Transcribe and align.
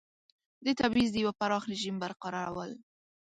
د 0.65 0.67
تبعیض 0.79 1.09
د 1.13 1.17
یوه 1.23 1.33
پراخ 1.39 1.63
رژیم 1.71 1.95
برقرارول 2.03 2.69
دي. 2.77 2.83